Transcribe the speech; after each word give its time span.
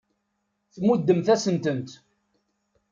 Tmuddemt-asen-tent. 0.73 1.89